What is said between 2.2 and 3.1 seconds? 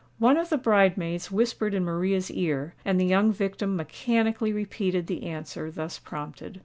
ear; and the